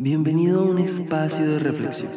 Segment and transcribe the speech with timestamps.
[0.00, 2.12] Bienvenido a un espacio de reflexión.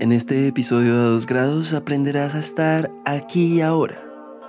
[0.00, 4.02] En este episodio de 2 grados aprenderás a estar aquí y ahora,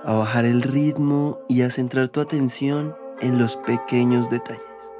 [0.04, 4.92] a bajar el ritmo y a centrar tu atención en los pequeños detalles.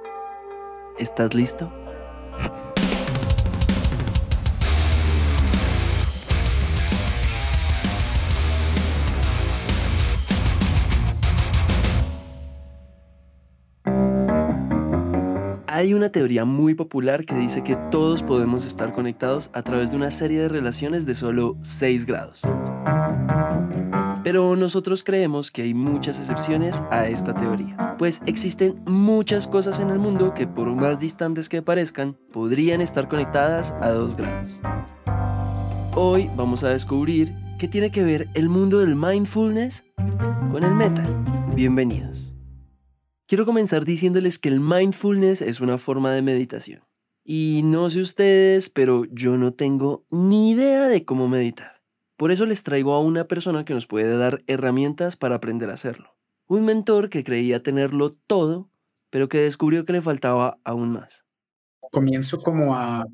[0.97, 1.73] ¿Estás listo?
[15.81, 19.97] Hay una teoría muy popular que dice que todos podemos estar conectados a través de
[19.97, 22.43] una serie de relaciones de solo 6 grados.
[24.23, 29.89] Pero nosotros creemos que hay muchas excepciones a esta teoría, pues existen muchas cosas en
[29.89, 34.61] el mundo que por más distantes que parezcan, podrían estar conectadas a 2 grados.
[35.97, 39.83] Hoy vamos a descubrir qué tiene que ver el mundo del mindfulness
[40.53, 41.25] con el metal.
[41.55, 42.35] Bienvenidos.
[43.31, 46.81] Quiero comenzar diciéndoles que el mindfulness es una forma de meditación.
[47.23, 51.81] Y no sé ustedes, pero yo no tengo ni idea de cómo meditar.
[52.17, 55.75] Por eso les traigo a una persona que nos puede dar herramientas para aprender a
[55.75, 56.17] hacerlo.
[56.49, 58.69] Un mentor que creía tenerlo todo,
[59.11, 61.25] pero que descubrió que le faltaba aún más.
[61.93, 63.07] Comienzo como a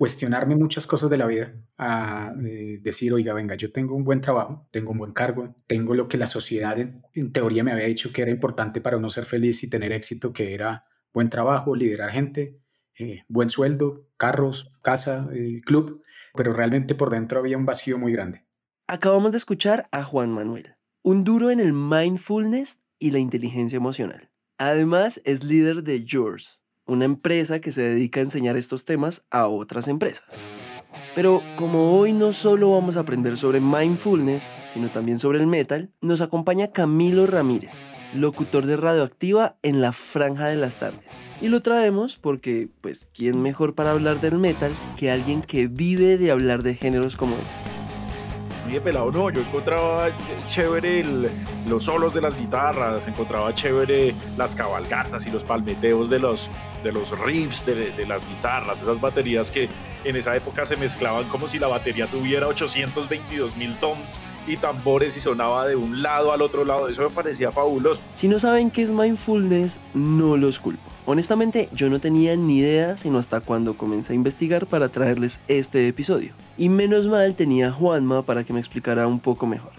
[0.00, 4.66] cuestionarme muchas cosas de la vida, a decir, oiga, venga, yo tengo un buen trabajo,
[4.70, 8.22] tengo un buen cargo, tengo lo que la sociedad en, teoría me había dicho que
[8.22, 12.58] era importante para uno ser feliz y tener éxito, que era buen trabajo, liderar gente,
[12.98, 16.02] eh, buen sueldo, carros, casa, eh, club,
[16.34, 18.46] pero realmente por dentro había un vacío muy grande.
[18.86, 24.30] Acabamos de escuchar a Juan Manuel, un duro en el mindfulness y la inteligencia emocional.
[24.56, 29.46] Además, es líder de Yours, una empresa que se dedica a enseñar estos temas a
[29.46, 30.36] otras empresas.
[31.14, 35.90] Pero como hoy no solo vamos a aprender sobre mindfulness, sino también sobre el metal,
[36.00, 41.18] nos acompaña Camilo Ramírez, locutor de Radioactiva en la franja de las tardes.
[41.40, 46.18] Y lo traemos porque, pues, ¿quién mejor para hablar del metal que alguien que vive
[46.18, 47.69] de hablar de géneros como este?
[48.74, 50.10] De pelado no, yo encontraba
[50.48, 51.04] chévere
[51.68, 56.50] los solos de las guitarras, encontraba chévere las cabalgatas y los palmeteos de los,
[56.82, 59.68] de los riffs de, de, las guitarras, esas baterías que
[60.04, 65.16] en esa época se mezclaban como si la batería tuviera 822 mil toms y tambores
[65.16, 68.00] y sonaba de un lado al otro lado, eso me parecía fabuloso.
[68.14, 70.90] Si no saben qué es mindfulness, no los culpo.
[71.12, 75.88] Honestamente, yo no tenía ni idea sino hasta cuando comencé a investigar para traerles este
[75.88, 76.34] episodio.
[76.56, 79.72] Y menos mal tenía a Juanma para que me explicara un poco mejor.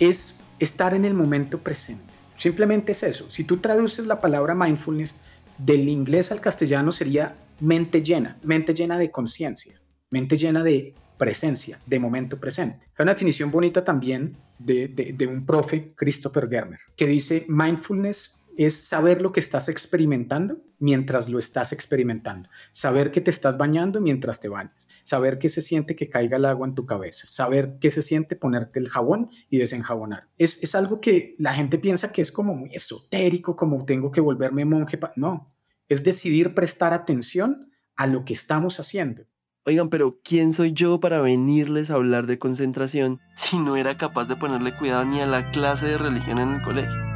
[0.00, 2.14] Es estar en el momento presente.
[2.38, 3.30] Simplemente es eso.
[3.30, 5.14] Si tú traduces la palabra mindfulness
[5.58, 9.78] del inglés al castellano sería mente llena, mente llena de conciencia,
[10.08, 12.86] mente llena de presencia, de momento presente.
[12.96, 18.76] Hay una definición bonita también de, de, un profe, Christopher Germer, que dice mindfulness es
[18.76, 24.40] saber lo que estás experimentando mientras lo estás experimentando, saber que te estás bañando mientras
[24.40, 27.92] te bañas, saber qué se siente que caiga el agua en tu cabeza, saber qué
[27.92, 30.26] se siente ponerte el jabón y desenjabonar.
[30.38, 34.20] Es, es algo que la gente piensa que es como muy esotérico, como tengo que
[34.20, 34.98] volverme monje.
[35.14, 35.54] No,
[35.88, 39.22] es decidir prestar atención a lo que estamos haciendo.
[39.66, 44.26] Oigan, pero ¿quién soy yo para venirles a hablar de concentración si no era capaz
[44.26, 47.07] de ponerle cuidado ni a la clase de religión en el colegio?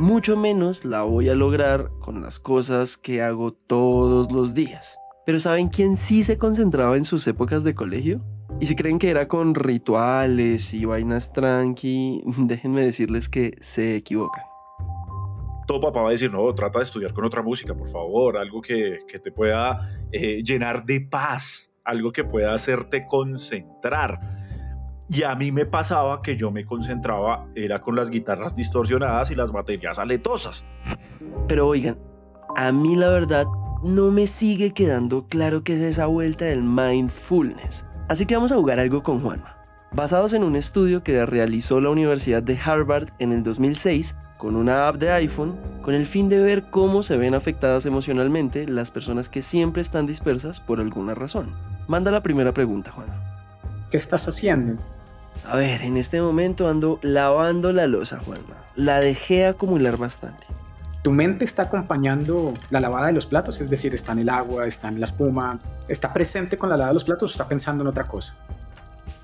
[0.00, 4.98] Mucho menos la voy a lograr con las cosas que hago todos los días.
[5.26, 8.24] Pero ¿saben quién sí se concentraba en sus épocas de colegio?
[8.60, 14.44] Y si creen que era con rituales y vainas tranqui, déjenme decirles que se equivocan.
[15.66, 18.62] Todo papá va a decir, no, trata de estudiar con otra música, por favor, algo
[18.62, 24.39] que, te pueda eh, llenar de paz, algo que pueda hacerte concentrar
[25.10, 29.34] y a mí me pasaba que yo me concentraba, era con las guitarras distorsionadas y
[29.34, 30.66] las baterías aletosas.
[31.48, 31.98] Pero oigan,
[32.56, 33.46] a mí la verdad
[33.82, 37.86] no me sigue quedando claro qué es esa vuelta del mindfulness.
[38.08, 39.56] Así que vamos a jugar algo con Juanma.
[39.92, 44.86] Basados en un estudio que realizó la Universidad de Harvard en el 2006 con una
[44.86, 49.28] app de iPhone, con el fin de ver cómo se ven afectadas emocionalmente las personas
[49.28, 51.52] que siempre están dispersas por alguna razón.
[51.88, 53.20] Manda la primera pregunta, Juanma.
[53.90, 54.80] ¿Qué estás haciendo?
[55.46, 58.56] A ver, en este momento ando lavando la losa, Juanma.
[58.76, 60.46] La dejé acumular bastante.
[61.02, 64.66] Tu mente está acompañando la lavada de los platos, es decir, está en el agua,
[64.66, 65.58] está en la espuma,
[65.88, 68.36] está presente con la lavada de los platos o está pensando en otra cosa.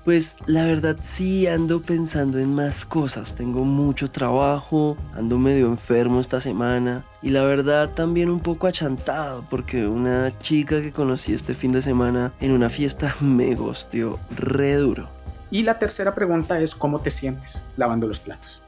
[0.07, 3.35] Pues la verdad sí ando pensando en más cosas.
[3.35, 9.43] Tengo mucho trabajo, ando medio enfermo esta semana y la verdad también un poco achantado
[9.49, 14.75] porque una chica que conocí este fin de semana en una fiesta me gosteó re
[14.75, 15.16] duro.
[15.49, 18.61] Y la tercera pregunta es cómo te sientes lavando los platos.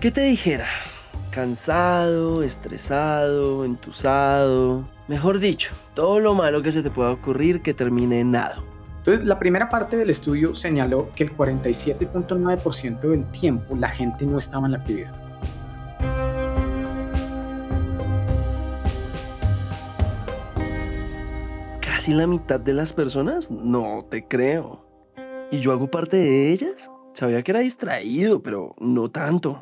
[0.00, 0.66] ¿Qué te dijera?
[1.30, 4.84] Cansado, estresado, entusado.
[5.08, 8.62] Mejor dicho, todo lo malo que se te pueda ocurrir que termine en nada.
[8.98, 14.38] Entonces, la primera parte del estudio señaló que el 47.9% del tiempo la gente no
[14.38, 15.14] estaba en la actividad.
[21.80, 23.50] ¿Casi la mitad de las personas?
[23.50, 24.89] No te creo.
[25.52, 26.90] ¿Y yo hago parte de ellas?
[27.12, 29.60] Sabía que era distraído, pero no tanto.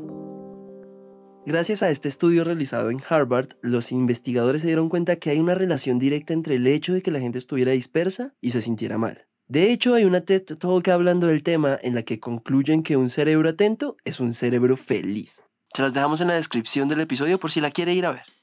[1.46, 5.54] Gracias a este estudio realizado en Harvard, los investigadores se dieron cuenta que hay una
[5.54, 9.26] relación directa entre el hecho de que la gente estuviera dispersa y se sintiera mal.
[9.46, 13.08] De hecho, hay una TED Talk hablando del tema en la que concluyen que un
[13.08, 15.42] cerebro atento es un cerebro feliz.
[15.74, 18.37] Se las dejamos en la descripción del episodio por si la quiere ir a ver.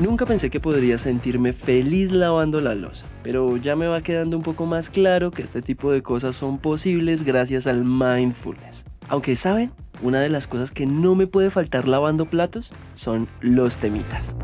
[0.00, 4.42] Nunca pensé que podría sentirme feliz lavando la losa, pero ya me va quedando un
[4.42, 8.86] poco más claro que este tipo de cosas son posibles gracias al mindfulness.
[9.08, 13.76] Aunque saben, una de las cosas que no me puede faltar lavando platos son los
[13.76, 14.36] temitas.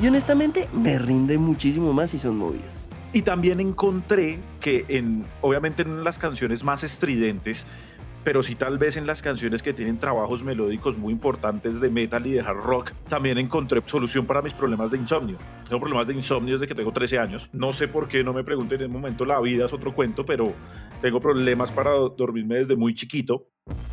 [0.00, 2.88] Y honestamente me rinde muchísimo más si son movidos.
[3.12, 7.66] Y también encontré que en, obviamente en las canciones más estridentes,
[8.24, 12.26] pero sí tal vez en las canciones que tienen trabajos melódicos muy importantes de metal
[12.26, 15.36] y de hard rock, también encontré solución para mis problemas de insomnio.
[15.68, 17.50] Tengo problemas de insomnio desde que tengo 13 años.
[17.52, 20.24] No sé por qué, no me pregunten en el momento, la vida es otro cuento,
[20.24, 20.52] pero
[21.02, 23.46] tengo problemas para dormirme desde muy chiquito.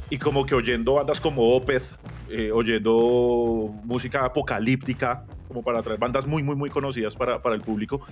[0.10, 1.98] Y como que oyendo bandas como Opeth,
[2.30, 7.62] eh, oyendo música apocalíptica, como para traer bandas muy, muy, muy conocidas para, para el
[7.62, 8.06] público,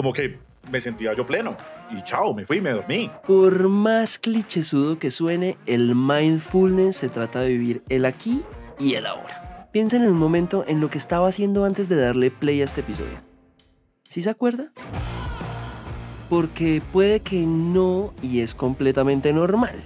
[0.00, 0.38] como que
[0.72, 1.58] me sentía yo pleno.
[1.90, 3.10] Y chao, me fui, me dormí.
[3.26, 8.40] Por más clichésudo que suene, el mindfulness se trata de vivir el aquí
[8.78, 9.68] y el ahora.
[9.72, 12.80] Piensa en el momento en lo que estaba haciendo antes de darle play a este
[12.80, 13.20] episodio.
[14.08, 14.72] ¿Sí se acuerda?
[16.30, 19.82] Porque puede que no y es completamente normal.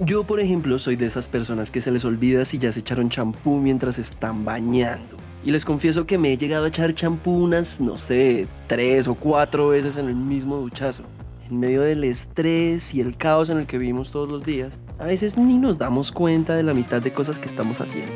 [0.00, 3.10] Yo, por ejemplo, soy de esas personas que se les olvida si ya se echaron
[3.10, 5.16] champú mientras están bañando.
[5.44, 9.14] Y les confieso que me he llegado a echar champú unas, no sé, tres o
[9.14, 11.02] cuatro veces en el mismo duchazo.
[11.48, 15.06] En medio del estrés y el caos en el que vivimos todos los días, a
[15.06, 18.12] veces ni nos damos cuenta de la mitad de cosas que estamos haciendo.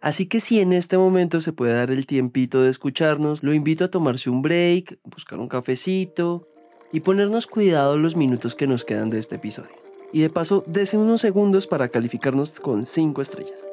[0.00, 3.84] Así que si en este momento se puede dar el tiempito de escucharnos, lo invito
[3.84, 6.48] a tomarse un break, buscar un cafecito
[6.92, 9.70] y ponernos cuidado los minutos que nos quedan de este episodio.
[10.12, 13.66] Y de paso, dese unos segundos para calificarnos con 5 estrellas.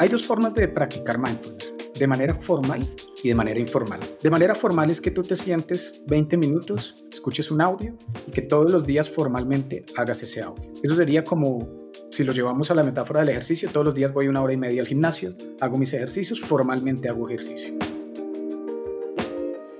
[0.00, 2.80] Hay dos formas de practicar mindfulness, de manera formal
[3.22, 4.00] y de manera informal.
[4.22, 7.94] De manera formal es que tú te sientes 20 minutos, escuches un audio
[8.26, 10.72] y que todos los días formalmente hagas ese audio.
[10.82, 14.26] Eso sería como si lo llevamos a la metáfora del ejercicio, todos los días voy
[14.28, 17.74] una hora y media al gimnasio, hago mis ejercicios, formalmente hago ejercicio.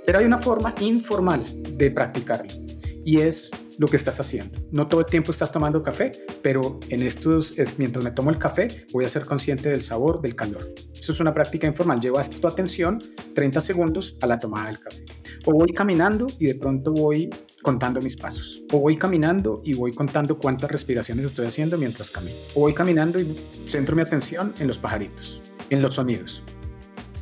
[0.04, 1.44] Pero hay una forma informal
[1.78, 2.59] de practicarlo
[3.04, 4.58] y es lo que estás haciendo.
[4.72, 6.12] No todo el tiempo estás tomando café,
[6.42, 10.20] pero en estos, es, mientras me tomo el café, voy a ser consciente del sabor,
[10.20, 10.70] del calor.
[10.92, 11.98] Eso es una práctica informal.
[11.98, 12.98] Llevaste tu atención
[13.34, 15.04] 30 segundos a la tomada del café.
[15.46, 17.30] O voy caminando y de pronto voy
[17.62, 18.62] contando mis pasos.
[18.72, 22.36] O voy caminando y voy contando cuántas respiraciones estoy haciendo mientras camino.
[22.54, 23.34] O voy caminando y
[23.66, 26.42] centro mi atención en los pajaritos, en los sonidos.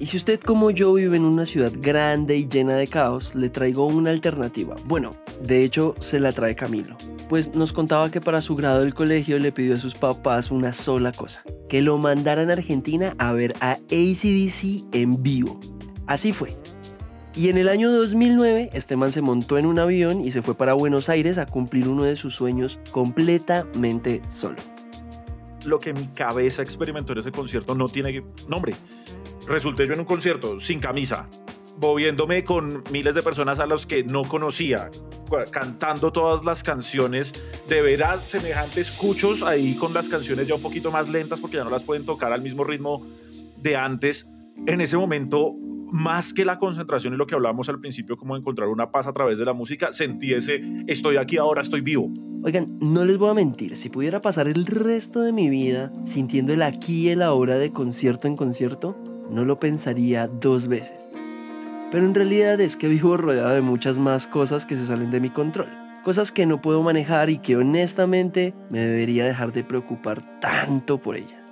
[0.01, 3.49] Y si usted como yo vive en una ciudad grande y llena de caos, le
[3.49, 4.77] traigo una alternativa.
[4.85, 5.11] Bueno,
[5.43, 6.97] de hecho se la trae Camilo.
[7.29, 10.73] Pues nos contaba que para su grado del colegio le pidió a sus papás una
[10.73, 15.61] sola cosa, que lo mandaran a Argentina a ver a ACDC en vivo.
[16.07, 16.57] Así fue.
[17.37, 20.55] Y en el año 2009, este man se montó en un avión y se fue
[20.55, 24.57] para Buenos Aires a cumplir uno de sus sueños completamente solo.
[25.67, 28.75] Lo que mi cabeza experimentó en ese concierto no tiene nombre
[29.49, 31.29] resulté yo en un concierto sin camisa,
[31.81, 34.91] moviéndome con miles de personas a los que no conocía,
[35.51, 40.91] cantando todas las canciones, de verdad semejantes cuchos ahí con las canciones ya un poquito
[40.91, 43.07] más lentas porque ya no las pueden tocar al mismo ritmo
[43.57, 44.31] de antes.
[44.67, 45.55] En ese momento,
[45.91, 49.13] más que la concentración y lo que hablábamos al principio, como encontrar una paz a
[49.13, 52.11] través de la música, sentí ese estoy aquí ahora, estoy vivo.
[52.43, 56.53] Oigan, no les voy a mentir, si pudiera pasar el resto de mi vida sintiendo
[56.53, 58.97] el aquí y el ahora de concierto en concierto,
[59.31, 61.28] no lo pensaría dos veces.
[61.91, 65.21] Pero en realidad es que vivo rodeado de muchas más cosas que se salen de
[65.21, 65.69] mi control.
[66.05, 71.17] Cosas que no puedo manejar y que honestamente me debería dejar de preocupar tanto por
[71.17, 71.43] ellas.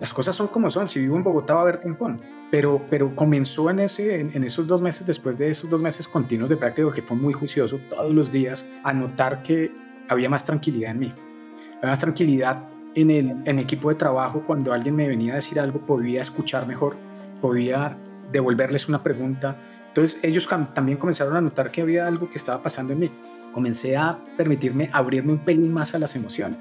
[0.00, 0.88] Las cosas son como son.
[0.88, 2.20] Si vivo en Bogotá va a haber timpón.
[2.50, 6.50] Pero, pero comenzó en, ese, en, esos dos meses, después de esos dos meses continuos
[6.50, 9.70] de práctica, que fue muy juicioso todos los días, a notar que
[10.08, 11.12] había más tranquilidad en mí.
[11.78, 12.64] Había más tranquilidad
[12.94, 14.44] en el en equipo de trabajo.
[14.46, 16.96] Cuando alguien me venía a decir algo, podía escuchar mejor
[17.44, 17.98] podía
[18.32, 19.58] devolverles una pregunta.
[19.94, 23.10] Entonces ellos también comenzaron a notar que había algo que estaba pasando en mí.
[23.52, 26.58] comencé a permitirme abrirme un pelín más a las emociones,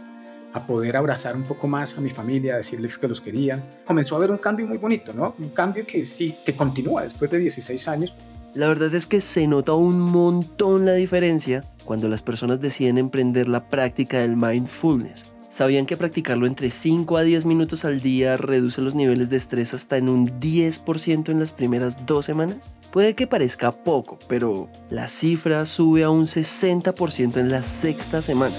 [0.54, 3.60] a poder abrazar un poco más a mi familia, a decirles que los quería.
[3.86, 5.34] Comenzó a haber un cambio muy bonito, ¿no?
[5.40, 8.14] Un cambio que sí, que continúa después de 16 años.
[8.54, 13.50] La verdad es que se nota un montón la diferencia cuando las personas deciden emprender
[13.50, 18.82] la práctica del mindfulness ¿Sabían que practicarlo entre 5 a 10 minutos al día reduce
[18.82, 22.74] los niveles de estrés hasta en un 10% en las primeras dos semanas?
[22.92, 28.56] Puede que parezca poco, pero la cifra sube a un 60% en la sexta semana.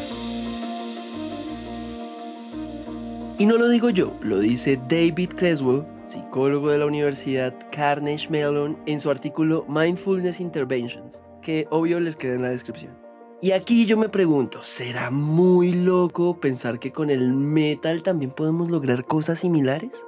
[3.38, 8.78] Y no lo digo yo, lo dice David Creswell, psicólogo de la Universidad Carnegie Mellon,
[8.86, 13.03] en su artículo Mindfulness Interventions, que obvio les queda en la descripción.
[13.44, 18.70] Y aquí yo me pregunto, ¿será muy loco pensar que con el metal también podemos
[18.70, 20.02] lograr cosas similares?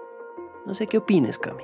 [0.64, 1.62] No sé qué opines, Cami.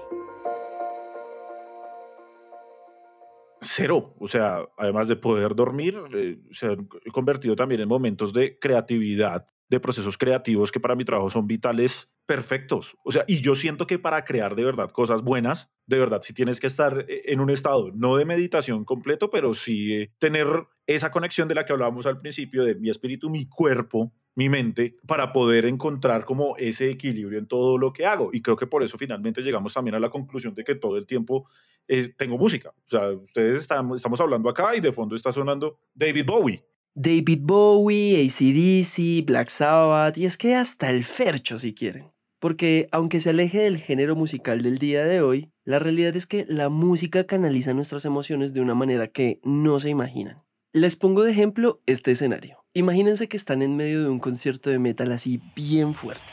[3.63, 8.59] Cero, o sea, además de poder dormir, eh, se han convertido también en momentos de
[8.59, 12.99] creatividad, de procesos creativos que para mi trabajo son vitales perfectos.
[13.03, 16.35] O sea, y yo siento que para crear de verdad cosas buenas, de verdad sí
[16.35, 20.67] tienes que estar eh, en un estado, no de meditación completo, pero sí eh, tener
[20.87, 24.97] esa conexión de la que hablábamos al principio, de mi espíritu, mi cuerpo, mi mente,
[25.07, 28.31] para poder encontrar como ese equilibrio en todo lo que hago.
[28.33, 31.07] Y creo que por eso finalmente llegamos también a la conclusión de que todo el
[31.07, 31.47] tiempo
[31.89, 32.71] eh, tengo música.
[32.71, 36.65] O sea, ustedes estamos hablando acá y de fondo está sonando David Bowie.
[36.95, 42.13] David Bowie, ACDC, Black Sabbath, y es que hasta el Fercho si quieren.
[42.39, 46.45] Porque aunque se aleje del género musical del día de hoy, la realidad es que
[46.49, 50.43] la música canaliza nuestras emociones de una manera que no se imaginan.
[50.75, 52.65] Les pongo de ejemplo este escenario.
[52.73, 56.25] Imagínense que están en medio de un concierto de metal así bien fuerte.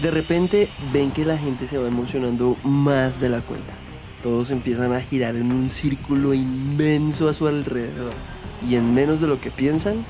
[0.00, 3.74] De repente ven que la gente se va emocionando más de la cuenta.
[4.22, 8.14] Todos empiezan a girar en un círculo inmenso a su alrededor.
[8.64, 10.06] Y en menos de lo que piensan,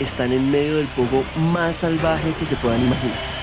[0.00, 3.37] están en medio del pogo más salvaje que se puedan imaginar.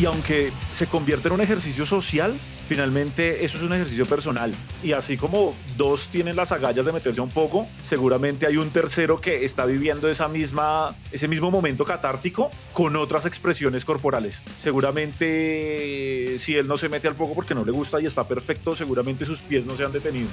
[0.00, 4.50] Y aunque se convierte en un ejercicio social, finalmente eso es un ejercicio personal.
[4.82, 9.18] Y así como dos tienen las agallas de meterse un poco, seguramente hay un tercero
[9.18, 14.42] que está viviendo esa misma, ese mismo momento catártico con otras expresiones corporales.
[14.58, 18.74] Seguramente si él no se mete al poco porque no le gusta y está perfecto,
[18.74, 20.30] seguramente sus pies no se han detenido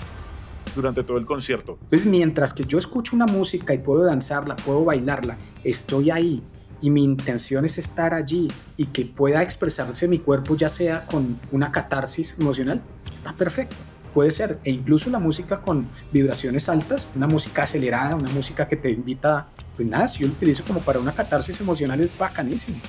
[0.77, 1.77] durante todo el concierto.
[1.89, 6.41] Pues mientras que yo escucho una música y puedo danzarla, puedo bailarla, estoy ahí
[6.81, 11.39] y mi intención es estar allí y que pueda expresarse mi cuerpo ya sea con
[11.51, 12.81] una catarsis emocional,
[13.13, 13.75] está perfecto.
[14.13, 18.75] Puede ser, e incluso la música con vibraciones altas, una música acelerada, una música que
[18.75, 22.79] te invita, pues nada, si yo lo utilizo como para una catarsis emocional es bacanísimo.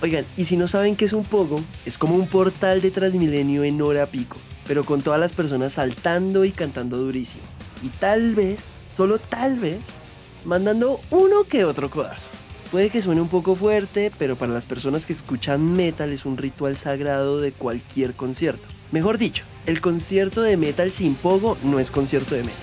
[0.00, 3.64] Oigan, y si no saben qué es un pogo, es como un portal de Transmilenio
[3.64, 4.36] en hora pico
[4.68, 7.42] pero con todas las personas saltando y cantando durísimo.
[7.82, 9.82] Y tal vez, solo tal vez,
[10.44, 12.28] mandando uno que otro codazo.
[12.70, 16.36] Puede que suene un poco fuerte, pero para las personas que escuchan metal es un
[16.36, 18.68] ritual sagrado de cualquier concierto.
[18.92, 22.60] Mejor dicho, el concierto de metal sin pogo no es concierto de metal.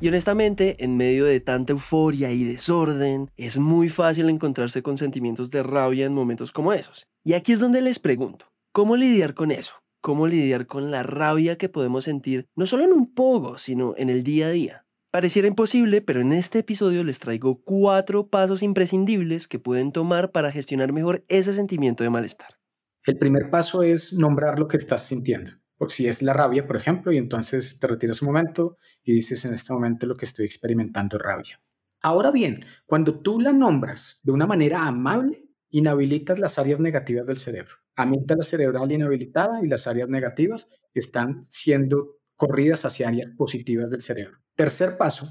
[0.00, 5.50] Y honestamente, en medio de tanta euforia y desorden, es muy fácil encontrarse con sentimientos
[5.50, 7.08] de rabia en momentos como esos.
[7.22, 9.74] Y aquí es donde les pregunto, ¿cómo lidiar con eso?
[10.00, 14.08] ¿Cómo lidiar con la rabia que podemos sentir no solo en un pogo, sino en
[14.08, 14.83] el día a día?
[15.14, 20.50] Pareciera imposible, pero en este episodio les traigo cuatro pasos imprescindibles que pueden tomar para
[20.50, 22.58] gestionar mejor ese sentimiento de malestar.
[23.04, 25.52] El primer paso es nombrar lo que estás sintiendo
[25.88, 29.54] si es la rabia, por ejemplo, y entonces te retiras un momento y dices, en
[29.54, 31.60] este momento lo que estoy experimentando es rabia.
[32.00, 37.36] Ahora bien, cuando tú la nombras de una manera amable, inhabilitas las áreas negativas del
[37.36, 37.74] cerebro.
[37.96, 44.38] la cerebral inhabilitada y las áreas negativas están siendo corridas hacia áreas positivas del cerebro.
[44.54, 45.28] Tercer paso,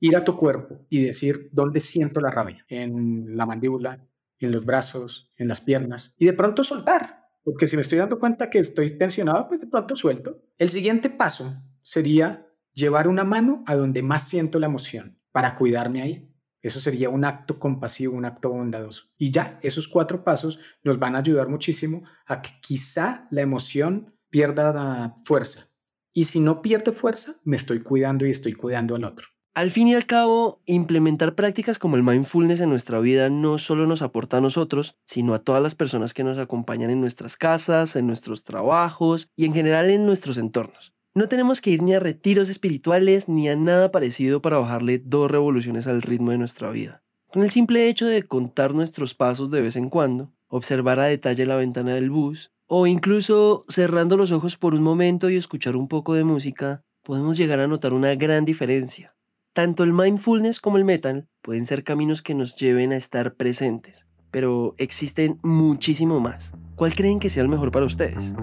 [0.00, 4.06] ir a tu cuerpo y decir dónde siento la rabia, en la mandíbula,
[4.38, 8.18] en los brazos, en las piernas, y de pronto soltar, porque si me estoy dando
[8.18, 10.42] cuenta que estoy tensionado, pues de pronto suelto.
[10.58, 16.02] El siguiente paso sería llevar una mano a donde más siento la emoción para cuidarme
[16.02, 16.30] ahí.
[16.62, 19.10] Eso sería un acto compasivo, un acto bondadoso.
[19.18, 24.14] Y ya, esos cuatro pasos nos van a ayudar muchísimo a que quizá la emoción
[24.30, 25.73] pierda fuerza.
[26.16, 29.26] Y si no pierde fuerza, me estoy cuidando y estoy cuidando al otro.
[29.52, 33.86] Al fin y al cabo, implementar prácticas como el mindfulness en nuestra vida no solo
[33.86, 37.96] nos aporta a nosotros, sino a todas las personas que nos acompañan en nuestras casas,
[37.96, 40.92] en nuestros trabajos y en general en nuestros entornos.
[41.14, 45.30] No tenemos que ir ni a retiros espirituales ni a nada parecido para bajarle dos
[45.30, 47.02] revoluciones al ritmo de nuestra vida.
[47.26, 51.46] Con el simple hecho de contar nuestros pasos de vez en cuando, observar a detalle
[51.46, 55.86] la ventana del bus, o incluso cerrando los ojos por un momento y escuchar un
[55.86, 59.14] poco de música, podemos llegar a notar una gran diferencia.
[59.52, 64.08] Tanto el mindfulness como el metal pueden ser caminos que nos lleven a estar presentes,
[64.32, 66.52] pero existen muchísimo más.
[66.74, 68.34] ¿Cuál creen que sea el mejor para ustedes?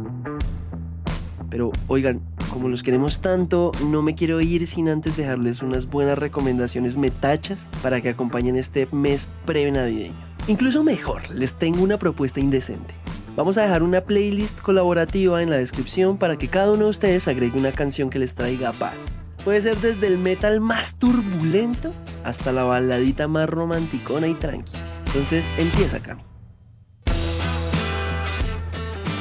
[1.50, 2.22] Pero oigan,
[2.54, 7.68] como los queremos tanto, no me quiero ir sin antes dejarles unas buenas recomendaciones metachas
[7.84, 10.16] para que acompañen este mes pre-navideño.
[10.48, 12.96] Incluso mejor, les tengo una propuesta indecente.
[13.36, 17.30] Vamos a dejar una playlist colaborativa en la descripción para que cada uno de ustedes
[17.30, 19.06] agregue una canción que les traiga paz.
[19.46, 21.94] Puede ser desde el metal más turbulento
[22.26, 24.84] hasta la baladita más romanticona y tranquila.
[25.08, 26.22] Entonces empieza Cami.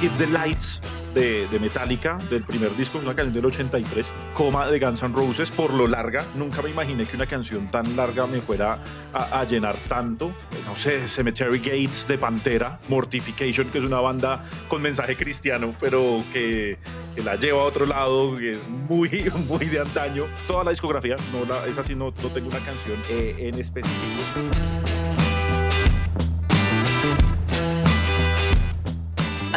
[0.00, 0.82] Hit the Lights
[1.14, 5.14] de, de, Metallica, del primer disco, es una canción del 83, coma de Guns N'
[5.14, 6.24] Roses, por lo larga.
[6.34, 10.32] Nunca me imaginé que una canción tan larga me fuera a, a llenar tanto.
[10.66, 16.22] No sé, Cemetery Gates de Pantera, Mortification, que es una banda con mensaje cristiano, pero
[16.32, 16.78] que,
[17.14, 20.24] que la lleva a otro lado, que es muy, muy de antaño.
[20.46, 24.89] Toda la discografía, no la, esa sí no, no tengo una canción eh, en específico.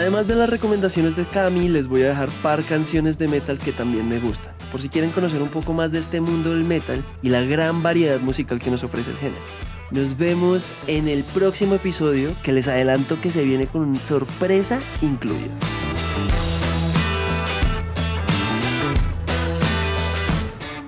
[0.03, 3.72] Además de las recomendaciones de Cami, les voy a dejar par canciones de metal que
[3.72, 7.01] también me gustan, por si quieren conocer un poco más de este mundo del metal
[7.22, 9.39] y la gran variedad musical que nos ofrece el género.
[9.91, 15.53] Nos vemos en el próximo episodio que les adelanto que se viene con sorpresa incluida.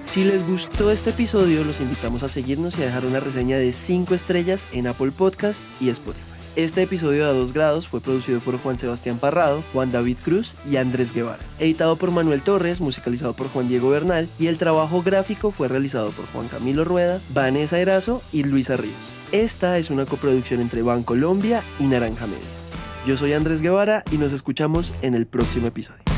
[0.05, 3.72] Si les gustó este episodio, los invitamos a seguirnos y a dejar una reseña de
[3.72, 6.35] 5 estrellas en Apple Podcast y Spotify.
[6.55, 10.55] Este episodio de A 2 grados fue producido por Juan Sebastián Parrado, Juan David Cruz
[10.65, 11.43] y Andrés Guevara.
[11.59, 16.12] Editado por Manuel Torres, musicalizado por Juan Diego Bernal y el trabajo gráfico fue realizado
[16.12, 18.95] por Juan Camilo Rueda, Vanessa Erazo y Luisa Ríos.
[19.33, 22.39] Esta es una coproducción entre Bancolombia y Naranja Media.
[23.05, 26.14] Yo soy Andrés Guevara y nos escuchamos en el próximo episodio.